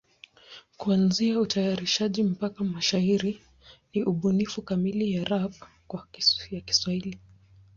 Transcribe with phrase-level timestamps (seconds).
[0.77, 3.41] Kuanzia utayarishaji mpaka mashairi
[3.93, 5.53] ni ubunifu kamili ya rap
[6.51, 7.19] ya Kiswahili.